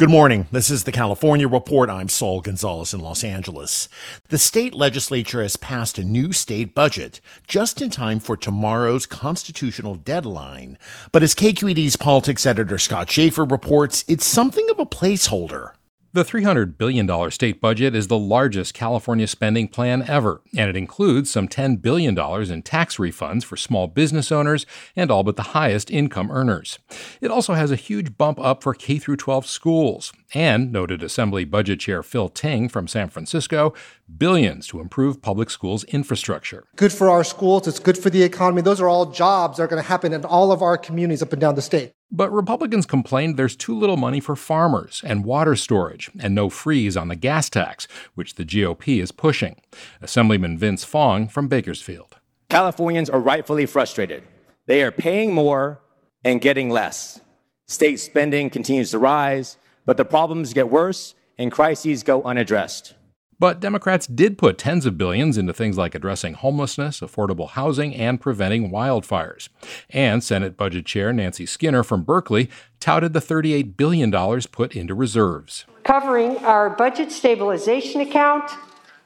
[0.00, 0.46] Good morning.
[0.50, 1.90] This is the California Report.
[1.90, 3.86] I'm Saul Gonzalez in Los Angeles.
[4.30, 9.96] The state legislature has passed a new state budget just in time for tomorrow's constitutional
[9.96, 10.78] deadline.
[11.12, 15.72] But as KQED's politics editor Scott Shafer reports, it's something of a placeholder.
[16.12, 21.30] The $300 billion state budget is the largest California spending plan ever, and it includes
[21.30, 24.66] some $10 billion in tax refunds for small business owners
[24.96, 26.80] and all but the highest income earners.
[27.20, 31.80] It also has a huge bump up for K 12 schools, and, noted Assembly Budget
[31.80, 33.74] Chair Phil Ting from San Francisco,
[34.18, 36.64] billions to improve public schools infrastructure.
[36.76, 38.62] Good for our schools, it's good for the economy.
[38.62, 41.32] Those are all jobs that are going to happen in all of our communities up
[41.32, 41.92] and down the state.
[42.12, 46.96] But Republicans complained there's too little money for farmers and water storage, and no freeze
[46.96, 49.60] on the gas tax, which the GOP is pushing.
[50.02, 52.16] Assemblyman Vince Fong from Bakersfield.
[52.48, 54.24] Californians are rightfully frustrated.
[54.66, 55.80] They are paying more
[56.24, 57.20] and getting less.
[57.66, 62.94] State spending continues to rise, but the problems get worse and crises go unaddressed.
[63.40, 68.20] But Democrats did put tens of billions into things like addressing homelessness, affordable housing, and
[68.20, 69.48] preventing wildfires.
[69.88, 72.50] And Senate Budget Chair Nancy Skinner from Berkeley
[72.80, 74.12] touted the $38 billion
[74.52, 75.64] put into reserves.
[75.84, 78.50] Covering our budget stabilization account,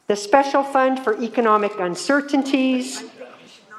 [0.08, 3.04] the special fund for economic uncertainties,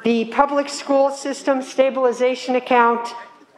[0.06, 3.10] the public school system stabilization account,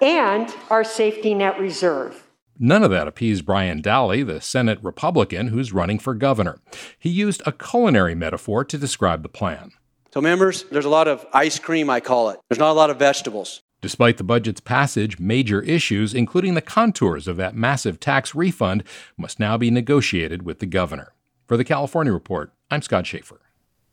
[0.02, 2.27] and our safety net reserve.
[2.60, 6.60] None of that appeased Brian Dahle, the Senate Republican who's running for governor.
[6.98, 9.72] He used a culinary metaphor to describe the plan.
[10.12, 12.40] So, members, there's a lot of ice cream, I call it.
[12.50, 13.62] There's not a lot of vegetables.
[13.82, 18.84] Despite the budget's passage, major issues, including the contours of that massive tax refund,
[19.18, 21.14] must now be negotiated with the governor.
[21.46, 23.40] For the California Report, I'm Scott Shafer.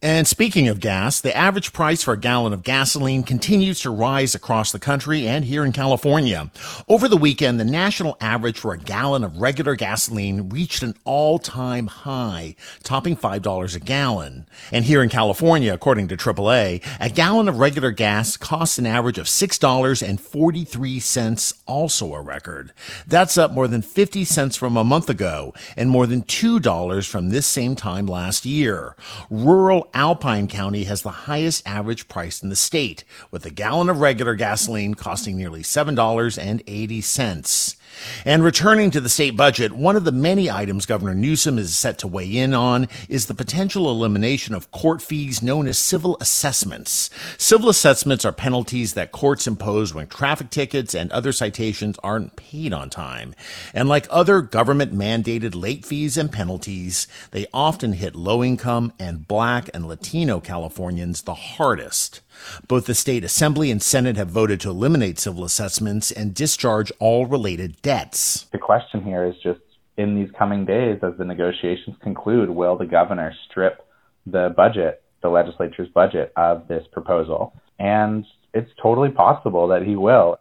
[0.05, 4.35] And speaking of gas, the average price for a gallon of gasoline continues to rise
[4.35, 6.51] across the country and here in California.
[6.87, 11.87] Over the weekend, the national average for a gallon of regular gasoline reached an all-time
[11.87, 14.47] high, topping $5 a gallon.
[14.71, 19.17] And here in California, according to AAA, a gallon of regular gas costs an average
[19.17, 22.75] of $6.43, also a record.
[23.07, 27.31] That's up more than 50 cents from a month ago and more than $2 from
[27.31, 28.97] this same time last year.
[29.31, 34.01] Rural Alpine County has the highest average price in the state, with a gallon of
[34.01, 37.77] regular gasoline costing nearly $7.80.
[38.25, 41.99] And returning to the state budget, one of the many items Governor Newsom is set
[41.99, 47.11] to weigh in on is the potential elimination of court fees known as civil assessments.
[47.39, 52.73] Civil assessments are penalties that courts impose when traffic tickets and other citations aren't paid
[52.73, 53.35] on time.
[53.73, 59.29] And like other government mandated late fees and penalties, they often hit low income and
[59.29, 62.21] black and Latino Californians the hardest.
[62.67, 67.27] Both the state assembly and senate have voted to eliminate civil assessments and discharge all
[67.27, 68.45] related debts.
[68.53, 69.61] The question here is just
[69.97, 73.87] in these coming days, as the negotiations conclude, will the governor strip
[74.27, 77.55] the budget, the legislature's budget, of this proposal?
[77.79, 80.39] And it's totally possible that he will.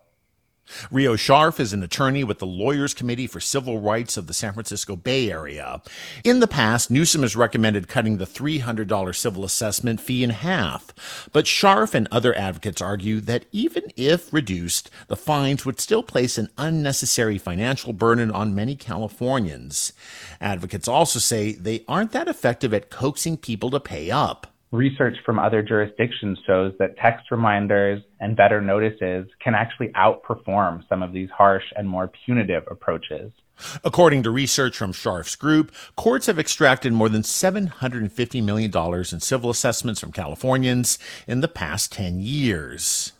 [0.91, 4.53] Rio Scharf is an attorney with the Lawyers Committee for Civil Rights of the San
[4.53, 5.81] Francisco Bay Area.
[6.23, 11.29] In the past, Newsom has recommended cutting the $300 civil assessment fee in half.
[11.31, 16.37] But Scharf and other advocates argue that even if reduced, the fines would still place
[16.37, 19.93] an unnecessary financial burden on many Californians.
[20.39, 25.37] Advocates also say they aren't that effective at coaxing people to pay up research from
[25.37, 31.29] other jurisdictions shows that text reminders and better notices can actually outperform some of these
[31.29, 33.31] harsh and more punitive approaches.
[33.83, 39.51] According to research from Scharf's group, courts have extracted more than $750 million in civil
[39.51, 40.97] assessments from Californians
[41.27, 43.11] in the past 10 years.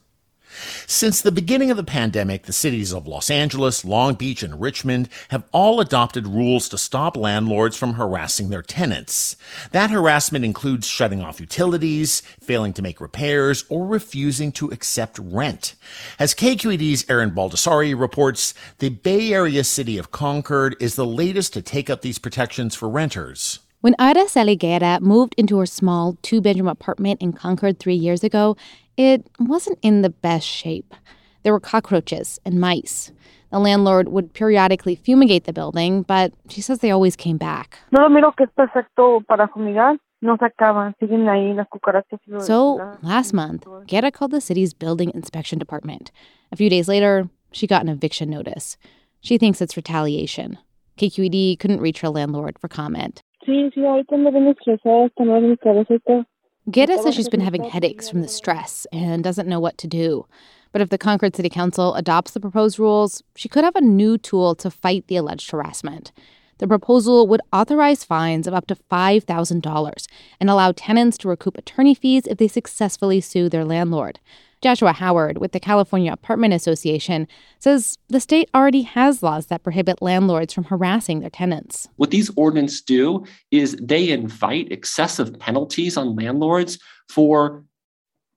[0.88, 5.10] Since the beginning of the pandemic, the cities of Los Angeles, Long Beach, and Richmond
[5.30, 9.36] have all adopted rules to stop landlords from harassing their tenants.
[9.72, 15.76] That harassment includes shutting off utilities, failing to make repairs, or refusing to accept rent.
[16.20, 21.62] As KQED's Erin Baldassari reports, the Bay Area city of Concord is the latest to
[21.62, 23.60] take up these protections for renters.
[23.84, 28.56] When Ida Saliguera moved into her small two bedroom apartment in Concord three years ago,
[28.96, 30.94] it wasn't in the best shape.
[31.44, 33.12] There were cockroaches and mice.
[33.52, 37.78] The landlord would periodically fumigate the building, but she says they always came back.
[42.40, 46.10] So, last month, Guerra called the city's building inspection department.
[46.54, 48.78] A few days later, she got an eviction notice.
[49.20, 50.58] She thinks it's retaliation.
[50.98, 53.24] KQED couldn't reach her landlord for comment.
[56.72, 60.26] Guerra says she's been having headaches from the stress and doesn't know what to do.
[60.72, 64.18] But if the Concord City Council adopts the proposed rules, she could have a new
[64.18, 66.12] tool to fight the alleged harassment.
[66.60, 70.08] The proposal would authorize fines of up to $5,000
[70.40, 74.20] and allow tenants to recoup attorney fees if they successfully sue their landlord.
[74.64, 77.28] Joshua Howard with the California Apartment Association
[77.60, 81.90] says the state already has laws that prohibit landlords from harassing their tenants.
[81.98, 86.80] What these ordinances do is they invite excessive penalties on landlords
[87.10, 87.66] for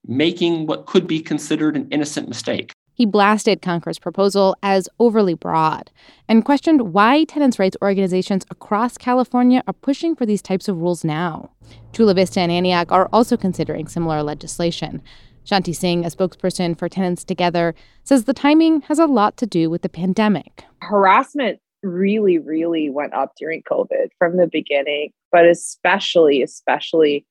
[0.04, 2.72] making what could be considered an innocent mistake.
[2.94, 5.92] He blasted Concord's proposal as overly broad
[6.28, 11.04] and questioned why tenants' rights organizations across California are pushing for these types of rules
[11.04, 11.50] now.
[11.92, 15.02] Chula Vista and Antioch are also considering similar legislation.
[15.46, 19.70] Shanti Singh, a spokesperson for Tenants Together, says the timing has a lot to do
[19.70, 20.64] with the pandemic.
[20.82, 27.24] Harassment really, really went up during COVID from the beginning, but especially, especially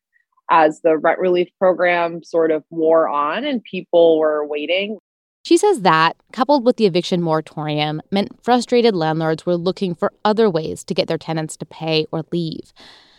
[0.50, 4.98] as the rent relief program sort of wore on and people were waiting.
[5.44, 10.50] She says that, coupled with the eviction moratorium, meant frustrated landlords were looking for other
[10.50, 12.74] ways to get their tenants to pay or leave.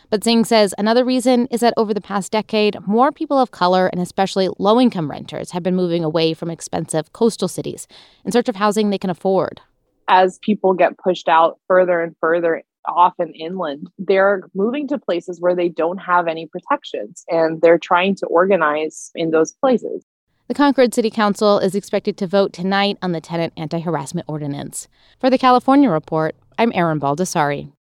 [0.09, 3.89] But Singh says another reason is that over the past decade, more people of color
[3.89, 7.89] and especially low income renters have been moving away from expensive coastal cities
[8.25, 9.61] in search of housing they can afford.
[10.09, 15.41] As people get pushed out further and further off and inland, they're moving to places
[15.41, 20.05] where they don't have any protections and they're trying to organize in those places.
[20.47, 24.87] The Concord City Council is expected to vote tonight on the tenant anti harassment ordinance.
[25.19, 27.73] For the California Report, I'm Erin Baldassari.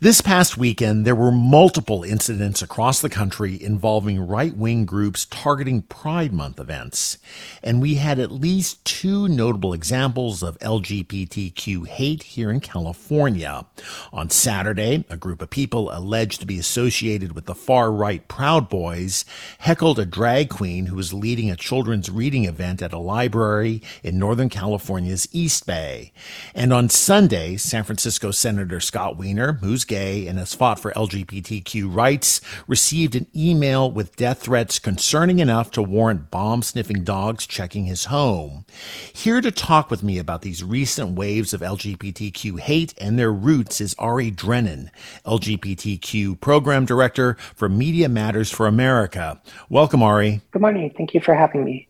[0.00, 5.82] This past weekend, there were multiple incidents across the country involving right wing groups targeting
[5.82, 7.18] Pride Month events.
[7.64, 13.66] And we had at least two notable examples of LGBTQ hate here in California.
[14.12, 18.68] On Saturday, a group of people alleged to be associated with the far right Proud
[18.68, 19.24] Boys
[19.58, 24.16] heckled a drag queen who was leading a children's reading event at a library in
[24.16, 26.12] Northern California's East Bay.
[26.54, 31.92] And on Sunday, San Francisco Senator Scott Wiener, who's gay and has fought for LGBTQ
[31.92, 37.86] rights, received an email with death threats concerning enough to warrant bomb sniffing dogs checking
[37.86, 38.64] his home.
[39.12, 43.80] Here to talk with me about these recent waves of LGBTQ hate and their roots
[43.80, 44.90] is Ari Drennen,
[45.26, 49.40] LGBTQ Program Director for Media Matters for America.
[49.68, 50.42] Welcome, Ari.
[50.52, 50.92] Good morning.
[50.96, 51.88] Thank you for having me.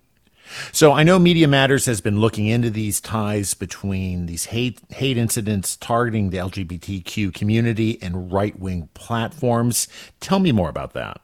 [0.72, 5.16] So I know Media Matters has been looking into these ties between these hate hate
[5.16, 9.88] incidents targeting the LGBTQ community and right wing platforms.
[10.20, 11.20] Tell me more about that.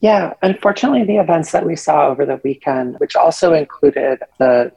[0.00, 4.72] Yeah, unfortunately, the events that we saw over the weekend, which also included the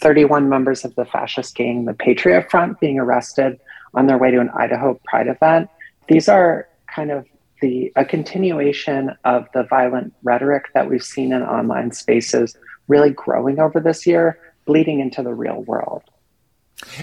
[0.00, 3.58] 31 members of the fascist gang, the Patriot Front, being arrested
[3.94, 5.70] on their way to an Idaho Pride event,
[6.08, 7.26] these are kind of
[7.62, 12.54] the a continuation of the violent rhetoric that we've seen in online spaces
[12.88, 16.02] really growing over this year, bleeding into the real world.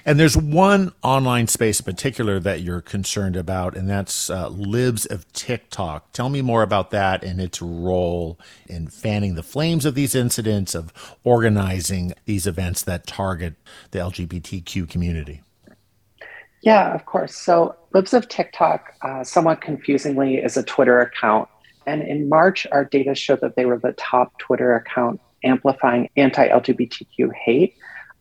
[0.05, 5.05] And there's one online space in particular that you're concerned about, and that's uh, Libs
[5.07, 6.11] of TikTok.
[6.11, 10.75] Tell me more about that and its role in fanning the flames of these incidents,
[10.75, 13.55] of organizing these events that target
[13.91, 15.41] the LGBTQ community.
[16.61, 17.35] Yeah, of course.
[17.35, 21.49] So, Libs of TikTok, uh, somewhat confusingly, is a Twitter account.
[21.85, 26.47] And in March, our data showed that they were the top Twitter account amplifying anti
[26.47, 27.75] LGBTQ hate.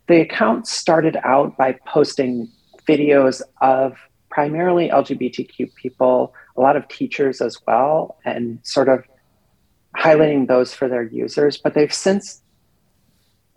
[0.08, 2.48] The account started out by posting
[2.88, 3.96] videos of
[4.30, 9.04] primarily LGBTQ people, a lot of teachers as well, and sort of
[9.96, 11.58] highlighting those for their users.
[11.58, 12.42] But they've since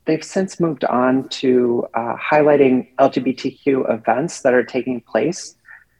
[0.05, 5.55] they've since moved on to uh, highlighting LGBTQ events that are taking place,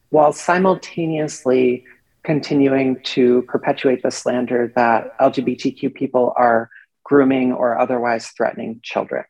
[0.10, 1.84] while simultaneously
[2.24, 6.69] continuing to perpetuate the slander that LGBTQ people are
[7.05, 9.24] grooming or otherwise threatening children.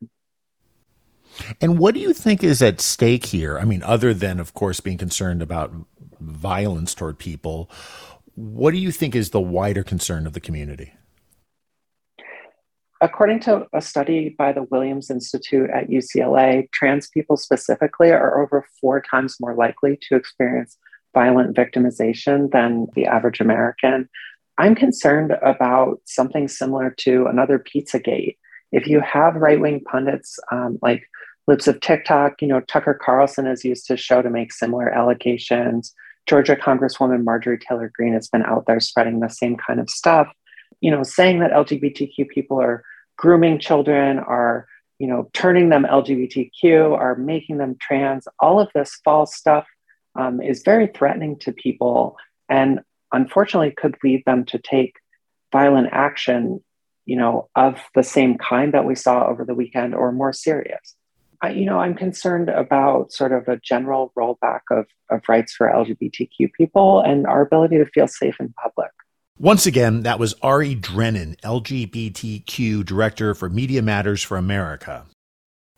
[1.62, 3.60] And what do you think is at stake here?
[3.60, 5.74] I mean, other than, of course, being concerned about
[6.20, 7.70] violence toward people,
[8.36, 10.94] what do you think is the wider concern of the community?
[13.02, 18.66] According to a study by the Williams Institute at UCLA, trans people specifically are over
[18.80, 20.78] four times more likely to experience
[21.14, 24.08] violent victimization than the average American.
[24.58, 28.38] I'm concerned about something similar to another Pizzagate.
[28.72, 31.04] If you have right wing pundits um, like
[31.48, 35.94] Libs of TikTok, you know, Tucker Carlson has used his show to make similar allegations.
[36.26, 40.28] Georgia Congresswoman Marjorie Taylor Greene has been out there spreading the same kind of stuff,
[40.82, 42.84] you know, saying that LGBTQ people are
[43.18, 48.28] grooming children, are, you know, turning them LGBTQ, are making them trans.
[48.40, 49.68] All of this false stuff
[50.16, 52.18] um, is very threatening to people.
[52.50, 52.80] And
[53.16, 54.96] unfortunately could lead them to take
[55.52, 56.64] violent action,
[57.06, 60.96] you know, of the same kind that we saw over the weekend or more serious.
[61.42, 65.68] I, you know, I'm concerned about sort of a general rollback of, of rights for
[65.68, 68.92] LGBTQ people and our ability to feel safe in public.
[69.38, 75.06] Once again, that was Ari Drennen, LGBTQ Director for Media Matters for America.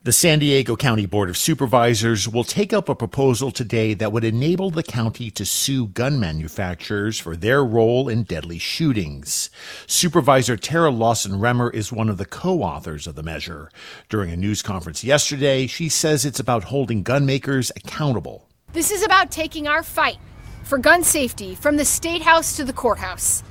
[0.04, 4.22] The San Diego County Board of Supervisors will take up a proposal today that would
[4.22, 9.50] enable the county to sue gun manufacturers for their role in deadly shootings.
[9.88, 13.72] Supervisor Terra Lawson Remer is one of the co authors of the measure.
[14.08, 18.48] During a news conference yesterday, she says it's about holding gun makers accountable.
[18.72, 20.18] This is about taking our fight
[20.62, 23.42] for gun safety from the State House to the courthouse,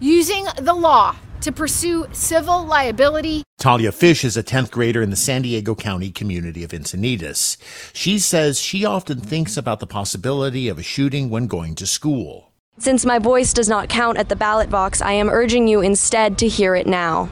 [0.00, 1.14] using the law
[1.46, 3.44] to pursue civil liability.
[3.58, 7.56] Talia Fish is a 10th grader in the San Diego County community of Encinitas.
[7.94, 12.52] She says she often thinks about the possibility of a shooting when going to school.
[12.78, 16.36] Since my voice does not count at the ballot box, I am urging you instead
[16.38, 17.30] to hear it now.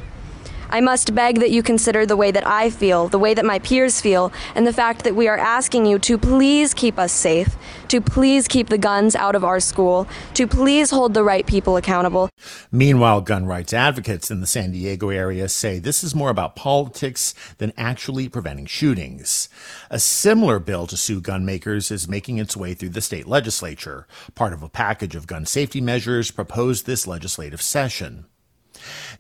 [0.75, 3.61] I must beg that you consider the way that I feel, the way that my
[3.61, 7.54] peers feel, and the fact that we are asking you to please keep us safe,
[7.87, 11.76] to please keep the guns out of our school, to please hold the right people
[11.76, 12.28] accountable.
[12.73, 17.37] Meanwhile, gun rights advocates in the San Diego area say this is more about politics
[17.59, 19.49] than actually preventing shootings.
[19.90, 24.09] A similar bill to sue gun makers is making its way through the state legislature,
[24.35, 28.25] part of a package of gun safety measures proposed this legislative session.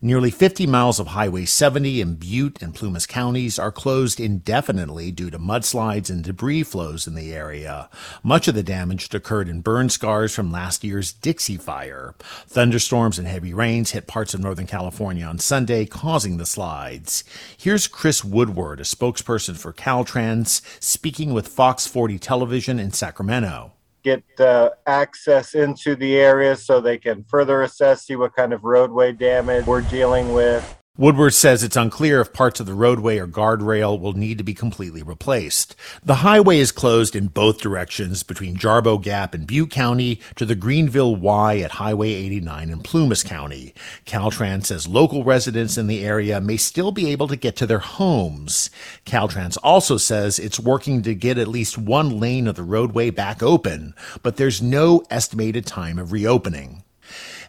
[0.00, 5.30] Nearly 50 miles of Highway 70 in Butte and Plumas counties are closed indefinitely due
[5.30, 7.88] to mudslides and debris flows in the area.
[8.22, 12.14] Much of the damage occurred in burn scars from last year's Dixie Fire.
[12.46, 17.24] Thunderstorms and heavy rains hit parts of Northern California on Sunday, causing the slides.
[17.56, 23.72] Here's Chris Woodward, a spokesperson for Caltrans, speaking with Fox 40 Television in Sacramento
[24.04, 28.62] get uh, access into the area so they can further assess, see what kind of
[28.62, 30.83] roadway damage we're dealing with.
[30.96, 34.54] Woodward says it's unclear if parts of the roadway or guardrail will need to be
[34.54, 35.74] completely replaced.
[36.04, 40.54] The highway is closed in both directions between Jarbo Gap in Butte County to the
[40.54, 43.74] Greenville Y at Highway 89 in Plumas County.
[44.06, 47.80] Caltrans says local residents in the area may still be able to get to their
[47.80, 48.70] homes.
[49.04, 53.42] Caltrans also says it's working to get at least one lane of the roadway back
[53.42, 56.84] open, but there's no estimated time of reopening.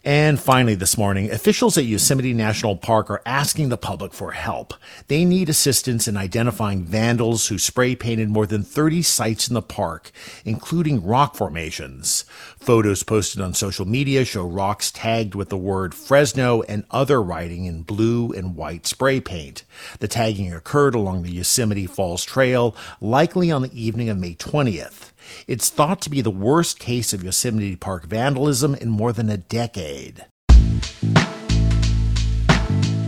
[0.06, 4.72] And finally, this morning, officials at Yosemite National Park are asking the public for help.
[5.08, 9.62] They need assistance in identifying vandals who spray painted more than 30 sites in the
[9.62, 10.12] park,
[10.44, 12.24] including rock formations.
[12.60, 17.64] Photos posted on social media show rocks tagged with the word Fresno and other writing
[17.64, 19.64] in blue and white spray paint.
[19.98, 25.10] The tagging occurred along the Yosemite Falls Trail, likely on the evening of May 20th.
[25.46, 29.36] It's thought to be the worst case of Yosemite Park vandalism in more than a
[29.36, 30.26] decade.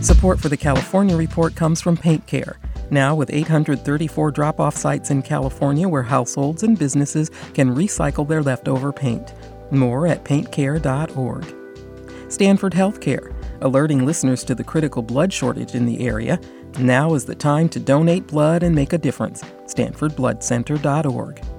[0.01, 2.57] Support for the California Report comes from Paint Care.
[2.89, 8.41] Now, with 834 drop off sites in California where households and businesses can recycle their
[8.41, 9.33] leftover paint.
[9.71, 11.55] More at paintcare.org.
[12.29, 16.39] Stanford Healthcare, alerting listeners to the critical blood shortage in the area.
[16.79, 19.43] Now is the time to donate blood and make a difference.
[19.65, 21.58] StanfordBloodCenter.org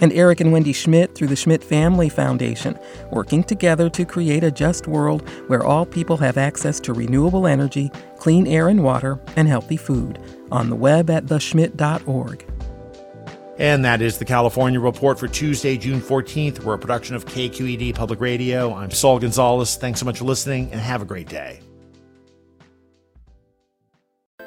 [0.00, 2.78] and Eric and Wendy Schmidt through the Schmidt Family Foundation,
[3.10, 7.90] working together to create a just world where all people have access to renewable energy,
[8.18, 10.18] clean air and water, and healthy food.
[10.50, 12.44] On the web at theschmidt.org.
[13.58, 16.64] And that is the California Report for Tuesday, June 14th.
[16.64, 18.74] We're a production of KQED Public Radio.
[18.74, 19.76] I'm Saul Gonzalez.
[19.76, 21.60] Thanks so much for listening and have a great day.